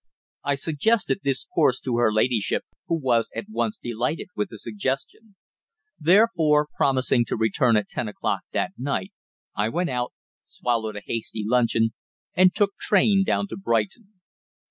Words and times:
I 0.43 0.55
suggested 0.55 1.19
this 1.21 1.45
course 1.45 1.79
to 1.81 1.97
her 1.97 2.11
ladyship, 2.11 2.63
who 2.87 2.99
was 2.99 3.31
at 3.35 3.45
once 3.47 3.77
delighted 3.77 4.29
with 4.35 4.49
the 4.49 4.57
suggestion. 4.57 5.35
Therefore, 5.99 6.65
promising 6.75 7.23
to 7.25 7.37
return 7.37 7.77
at 7.77 7.87
ten 7.87 8.07
o'clock 8.07 8.41
that 8.51 8.71
night, 8.79 9.13
I 9.55 9.69
went 9.69 9.91
out, 9.91 10.11
swallowed 10.43 10.95
a 10.95 11.03
hasty 11.05 11.43
luncheon, 11.45 11.93
and 12.33 12.55
took 12.55 12.77
train 12.79 13.23
down 13.23 13.45
to 13.49 13.57
Brighton. 13.57 14.19